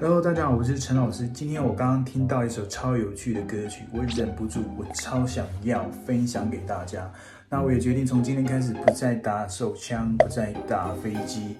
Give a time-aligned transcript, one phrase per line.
[0.00, 1.26] Hello，大家好，我是陈老师。
[1.26, 7.10] 今天我刚刚听到一首超有趣的歌曲，我忍不住，我超想要分享给大家。
[7.48, 11.56] 那我也决定从今天开始不再打手枪，不再打飞机，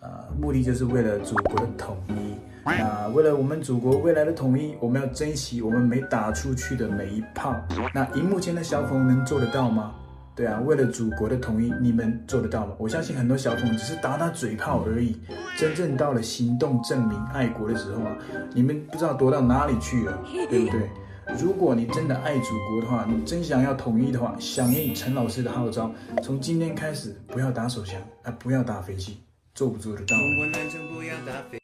[0.00, 0.08] 呃，
[0.40, 2.34] 目的就是为了祖国的统一。
[2.64, 7.54] 那为了我们祖国未来的统一，我们要珍惜我们没打出去的每一炮。
[7.92, 9.92] 那荧幕前的小粉能做得到吗？
[10.34, 12.72] 对啊，为了祖国的统一，你们做得到吗？
[12.78, 15.20] 我相信很多小朋友只是打打嘴炮而已，
[15.56, 18.16] 真正到了行动证明爱国的时候啊，
[18.54, 20.18] 你们不知道躲到哪里去了，
[20.50, 20.90] 对不对？
[21.38, 29.18] 如果你真的爱祖国的话，你真想要统一的话，响应陈老师的号召，从今天开始不要打手枪啊，不要打飞机，
[29.54, 30.16] 做不做得到？
[30.16, 31.58] 中国男生不要打飞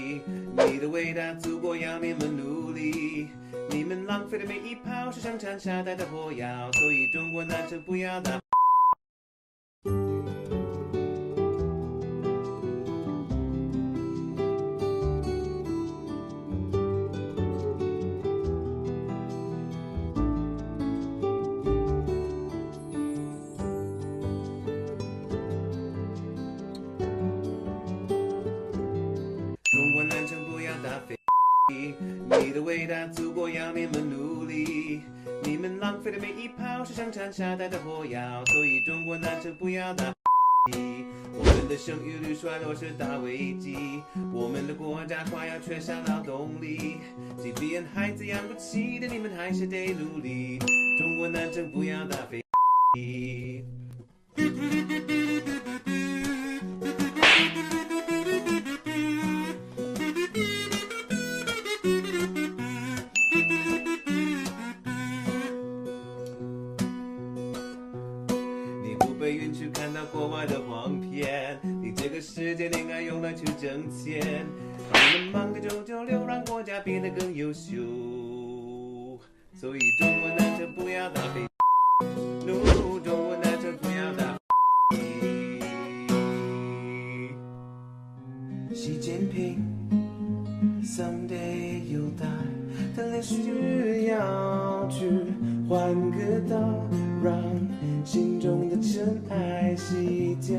[0.00, 0.20] 机，
[0.72, 3.28] 你的伟大祖国要你们努力。
[3.70, 8.38] 你们浪费的每一炮是上枪下弹的火药，所以中国男生不要打。
[32.28, 35.00] 你的伟大祖国要你们努力。
[35.44, 40.12] 你们浪费的每一炮是上枪下弹的火药，所以中国男生不要打飞
[40.72, 41.04] 机。
[41.32, 44.02] 我们的生育率衰落是大危机，
[44.32, 46.98] 我们的国家快要缺少劳动力。
[47.38, 50.58] 即便孩子养不起的，你们还是得努力。
[50.98, 52.42] 中国男生不要打飞
[52.94, 53.64] 机。
[69.26, 74.46] 不被允许看到国外的黄片，你这个世界恋爱用来去挣钱，
[74.92, 77.72] 你们忙个九九六，让国家变得更优秀。
[79.52, 81.48] 所以中国男生不要打飞机，
[82.46, 84.38] 怒，中国男生不要打
[84.90, 85.64] 飞机。
[88.76, 89.60] 习近平
[90.84, 92.22] ，someday you'll die，
[92.94, 95.10] 他连需要去
[95.68, 96.56] 换个岛，
[97.22, 97.34] 让
[98.04, 100.58] 心中的尘埃洗掉。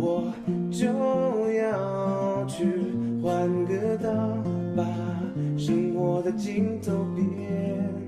[0.00, 0.32] 我
[0.70, 0.86] 就
[1.52, 2.64] 要去
[3.22, 4.08] 换个道，
[4.76, 4.84] 把
[5.56, 8.07] 生活的镜头变。